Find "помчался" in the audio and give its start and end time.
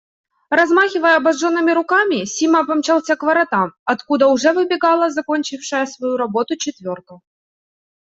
2.65-3.15